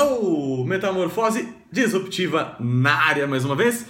[0.00, 3.84] Oh, metamorfose disruptiva na área mais uma vez.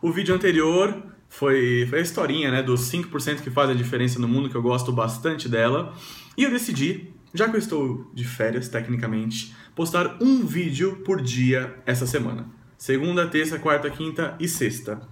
[0.00, 4.26] O vídeo anterior foi, foi a historinha né, dos 5% que fazem a diferença no
[4.26, 5.92] mundo, que eu gosto bastante dela.
[6.38, 11.76] E eu decidi, já que eu estou de férias tecnicamente, postar um vídeo por dia
[11.84, 12.46] essa semana.
[12.78, 15.06] Segunda, terça, quarta, quinta e sexta.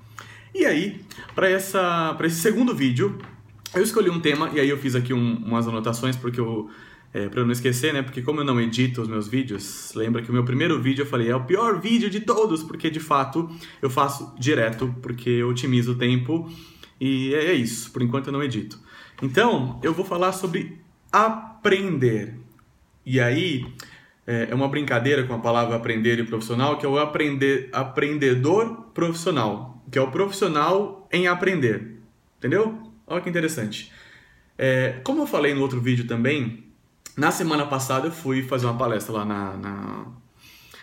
[0.55, 1.03] E aí,
[1.35, 3.19] para esse segundo vídeo,
[3.75, 6.71] eu escolhi um tema e aí eu fiz aqui um, umas anotações porque eu
[7.13, 8.03] é, para não esquecer, né?
[8.03, 11.07] Porque como eu não edito os meus vídeos, lembra que o meu primeiro vídeo eu
[11.07, 13.51] falei é o pior vídeo de todos, porque de fato
[13.83, 16.51] eu faço direto, porque eu otimizo o tempo
[17.01, 17.91] e é, é isso.
[17.93, 18.79] Por enquanto eu não edito.
[19.23, 20.79] Então eu vou falar sobre
[21.12, 22.37] aprender.
[23.05, 23.67] E aí
[24.27, 28.91] é, é uma brincadeira com a palavra aprender e profissional, que é o aprender, aprendedor
[28.95, 31.97] profissional, que é o profissional em aprender.
[32.39, 32.81] Entendeu?
[33.06, 33.92] Olha que interessante.
[34.56, 36.70] É, como eu falei no outro vídeo também,
[37.16, 40.06] na semana passada eu fui fazer uma palestra lá na, na,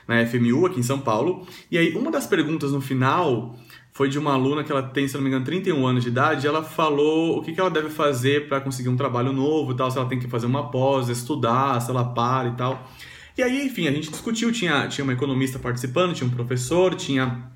[0.08, 3.56] na FMU, aqui em São Paulo, e aí uma das perguntas no final
[3.94, 6.46] foi de uma aluna que ela tem, se não me engano, 31 anos de idade,
[6.46, 9.90] ela falou o que, que ela deve fazer para conseguir um trabalho novo e tal,
[9.90, 12.88] se ela tem que fazer uma pós, estudar, se ela para e tal.
[13.36, 17.50] E aí, enfim, a gente discutiu, tinha, tinha uma economista participando, tinha um professor, tinha...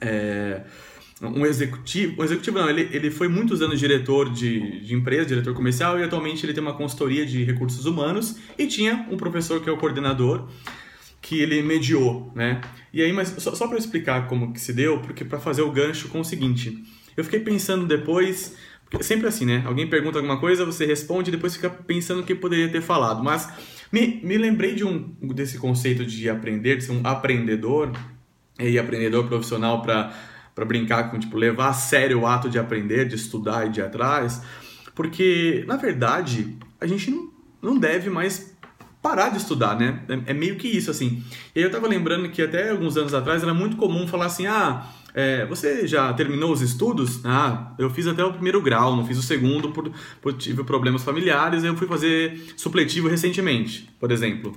[0.00, 0.62] É,
[1.22, 5.54] um executivo, um executivo não, ele, ele foi muitos anos diretor de, de empresa, diretor
[5.54, 9.68] comercial, e atualmente ele tem uma consultoria de recursos humanos, e tinha um professor que
[9.68, 10.48] é o coordenador,
[11.22, 12.60] que ele mediou, né?
[12.92, 15.70] E aí, mas só, só para explicar como que se deu, porque para fazer o
[15.70, 16.84] gancho com o seguinte,
[17.16, 18.56] eu fiquei pensando depois,
[19.00, 19.62] sempre assim, né?
[19.64, 23.22] Alguém pergunta alguma coisa, você responde, e depois fica pensando o que poderia ter falado,
[23.22, 23.48] mas
[23.90, 27.92] me, me lembrei de um desse conceito de aprender, de ser um aprendedor,
[28.58, 30.14] e aprendedor profissional para
[30.54, 33.80] para brincar com, tipo, levar a sério o ato de aprender, de estudar e de
[33.80, 34.40] ir atrás,
[34.94, 38.54] porque, na verdade, a gente não, não deve mais
[39.02, 40.00] parar de estudar, né?
[40.08, 41.22] É, é meio que isso, assim.
[41.54, 44.46] E aí eu tava lembrando que até alguns anos atrás era muito comum falar assim,
[44.46, 47.20] ah, é, você já terminou os estudos?
[47.24, 51.02] Ah, eu fiz até o primeiro grau, não fiz o segundo por, por tive problemas
[51.04, 54.56] familiares, eu fui fazer supletivo recentemente, por exemplo.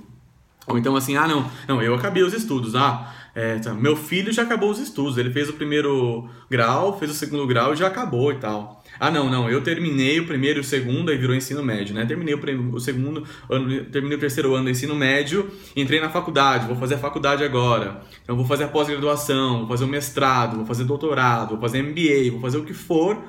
[0.68, 4.32] Ou então assim, ah, não, não, eu acabei os estudos, ah, é, tá, meu filho
[4.32, 7.86] já acabou os estudos, ele fez o primeiro grau, fez o segundo grau e já
[7.86, 8.82] acabou e tal.
[9.00, 12.04] Ah, não, não, eu terminei o primeiro e o segundo, aí virou ensino médio, né?
[12.04, 16.66] Terminei o, o segundo ano, terminei o terceiro ano do ensino médio, entrei na faculdade,
[16.66, 18.02] vou fazer a faculdade agora.
[18.24, 22.32] Então vou fazer a pós-graduação, vou fazer o mestrado, vou fazer doutorado, vou fazer MBA,
[22.32, 23.22] vou fazer o que for,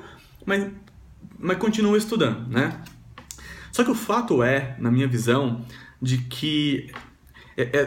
[0.44, 0.66] mas,
[1.38, 2.80] mas continuo estudando, né?
[3.70, 5.64] Só que o fato é, na minha visão,
[6.02, 6.90] de que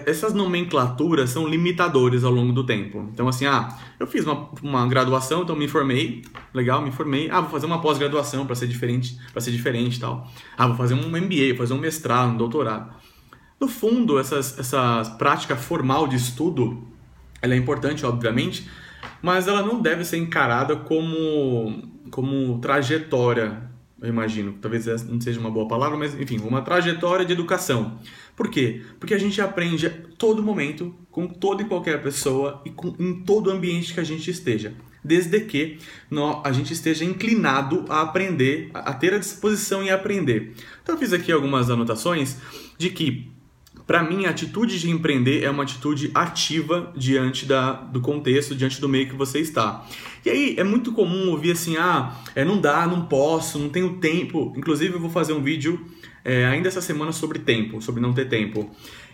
[0.06, 3.10] essas nomenclaturas são limitadores ao longo do tempo.
[3.14, 6.24] Então, assim, ah, eu fiz uma, uma graduação, então me formei,
[6.54, 7.30] legal, me formei.
[7.30, 10.28] Ah, vou fazer uma pós-graduação para ser diferente, para ser diferente, tal.
[10.58, 12.94] Ah, vou fazer um MBA, vou fazer um mestrado, um doutorado.
[13.60, 16.86] No fundo, essas, essa prática formal de estudo,
[17.42, 18.68] ela é importante, obviamente,
[19.22, 23.73] mas ela não deve ser encarada como como trajetória
[24.04, 24.54] eu imagino.
[24.62, 27.98] Talvez não seja uma boa palavra, mas enfim, uma trajetória de educação.
[28.36, 28.82] Por quê?
[29.00, 33.22] Porque a gente aprende a todo momento, com toda e qualquer pessoa e com, em
[33.22, 34.74] todo ambiente que a gente esteja.
[35.02, 35.80] Desde que
[36.44, 40.54] a gente esteja inclinado a aprender, a ter a disposição em aprender.
[40.82, 42.38] Então eu fiz aqui algumas anotações
[42.78, 43.33] de que
[43.86, 48.80] para mim, a atitude de empreender é uma atitude ativa diante da, do contexto, diante
[48.80, 49.86] do meio que você está.
[50.26, 53.98] E aí é muito comum ouvir assim: ah, é, não dá, não posso, não tenho
[53.98, 54.54] tempo.
[54.56, 55.86] Inclusive, eu vou fazer um vídeo
[56.24, 58.72] é, ainda essa semana sobre tempo, sobre não ter tempo.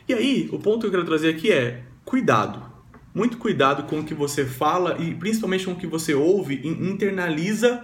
[0.08, 2.62] E aí, o ponto que eu quero trazer aqui é: cuidado.
[3.14, 6.68] Muito cuidado com o que você fala e principalmente com o que você ouve e
[6.68, 7.84] internaliza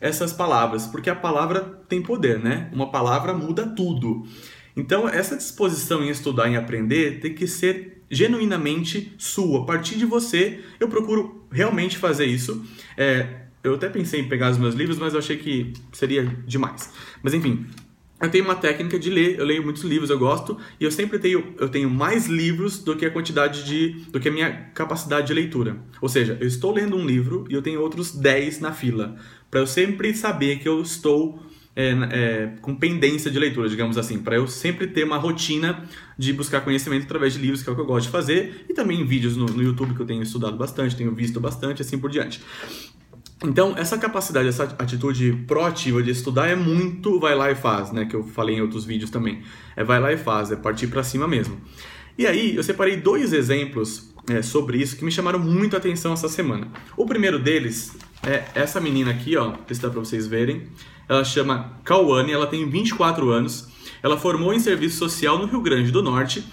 [0.00, 2.70] essas palavras, porque a palavra tem poder, né?
[2.72, 4.26] Uma palavra muda tudo.
[4.76, 9.62] Então, essa disposição em estudar e aprender tem que ser genuinamente sua.
[9.62, 12.64] A partir de você, eu procuro realmente fazer isso.
[12.96, 16.92] É, eu até pensei em pegar os meus livros, mas eu achei que seria demais.
[17.22, 17.66] Mas enfim,
[18.20, 21.18] eu tenho uma técnica de ler, eu leio muitos livros, eu gosto, e eu sempre
[21.18, 25.26] tenho, eu tenho mais livros do que a quantidade de, do que a minha capacidade
[25.26, 25.76] de leitura.
[26.00, 29.16] Ou seja, eu estou lendo um livro e eu tenho outros 10 na fila,
[29.50, 31.42] para eu sempre saber que eu estou
[31.76, 35.84] é, é, com pendência de leitura, digamos assim, para eu sempre ter uma rotina
[36.16, 38.74] de buscar conhecimento através de livros, que é o que eu gosto de fazer, e
[38.74, 42.10] também vídeos no, no YouTube que eu tenho estudado bastante, tenho visto bastante, assim por
[42.10, 42.40] diante.
[43.42, 48.06] Então, essa capacidade, essa atitude proativa de estudar é muito vai lá e faz, né?
[48.06, 49.42] Que eu falei em outros vídeos também.
[49.76, 51.60] É vai lá e faz, é partir para cima mesmo.
[52.16, 56.12] E aí, eu separei dois exemplos é, sobre isso que me chamaram muito a atenção
[56.12, 56.68] essa semana.
[56.96, 57.94] O primeiro deles
[58.26, 60.68] é essa menina aqui, ó, se dá para vocês verem.
[61.08, 63.68] Ela chama Kawane, ela tem 24 anos.
[64.02, 66.44] Ela formou em serviço social no Rio Grande do Norte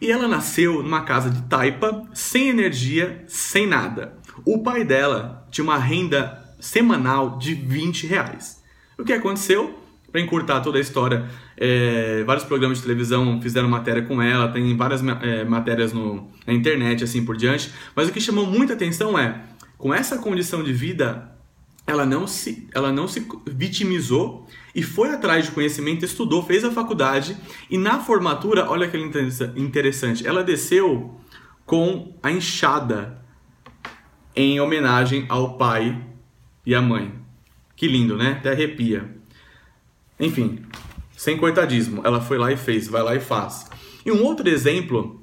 [0.00, 4.14] E ela nasceu numa casa de taipa, sem energia, sem nada.
[4.44, 8.62] O pai dela tinha uma renda semanal de 20 reais.
[8.98, 9.78] O que aconteceu?
[10.10, 14.76] Para encurtar toda a história, é, vários programas de televisão fizeram matéria com ela, tem
[14.76, 17.70] várias é, matérias no, na internet, assim por diante.
[17.94, 19.40] Mas o que chamou muita atenção é,
[19.80, 21.34] com essa condição de vida,
[21.86, 26.70] ela não se, ela não se vitimizou e foi atrás de conhecimento, estudou, fez a
[26.70, 27.34] faculdade
[27.70, 28.98] e na formatura, olha que
[29.56, 31.18] interessante, ela desceu
[31.64, 33.24] com a enxada
[34.36, 35.98] em homenagem ao pai
[36.66, 37.14] e à mãe.
[37.74, 38.32] Que lindo, né?
[38.32, 39.16] Até arrepia.
[40.18, 40.62] Enfim,
[41.16, 43.70] sem coitadismo, ela foi lá e fez, vai lá e faz.
[44.04, 45.19] E um outro exemplo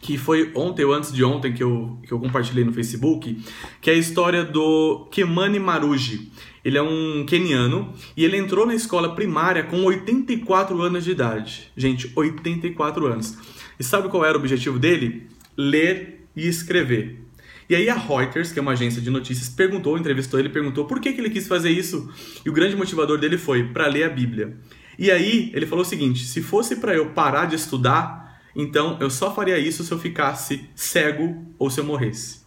[0.00, 3.42] que foi ontem ou antes de ontem que eu, que eu compartilhei no Facebook,
[3.80, 6.30] que é a história do Kemani Maruji.
[6.64, 11.70] Ele é um keniano e ele entrou na escola primária com 84 anos de idade.
[11.76, 13.36] Gente, 84 anos.
[13.78, 15.26] E sabe qual era o objetivo dele?
[15.56, 17.24] Ler e escrever.
[17.68, 21.00] E aí a Reuters, que é uma agência de notícias, perguntou, entrevistou ele, perguntou por
[21.00, 22.10] que, que ele quis fazer isso.
[22.44, 24.56] E o grande motivador dele foi para ler a Bíblia.
[24.98, 28.23] E aí ele falou o seguinte: se fosse para eu parar de estudar,
[28.54, 32.44] então eu só faria isso se eu ficasse cego ou se eu morresse.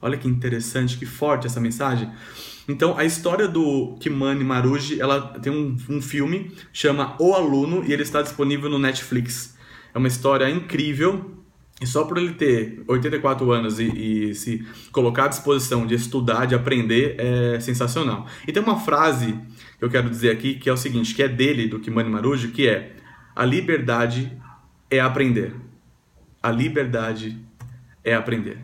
[0.00, 2.10] Olha que interessante, que forte essa mensagem.
[2.68, 7.92] Então, a história do Kimani Maruji, ela tem um, um filme, chama O Aluno, e
[7.92, 9.56] ele está disponível no Netflix.
[9.92, 11.42] É uma história incrível,
[11.80, 16.46] e só por ele ter 84 anos e, e, se colocar à disposição de estudar,
[16.46, 18.26] de aprender, é sensacional.
[18.46, 19.38] E tem uma frase
[19.78, 22.48] que eu quero dizer aqui, que é o seguinte, que é dele, do Kimani Maruji,
[22.48, 22.94] que é
[23.34, 24.30] a liberdade
[24.92, 25.56] é aprender.
[26.42, 27.42] A liberdade
[28.04, 28.58] é aprender.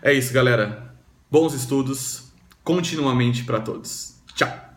[0.00, 0.94] É isso, galera.
[1.30, 2.32] Bons estudos
[2.64, 4.22] continuamente para todos.
[4.34, 4.67] Tchau!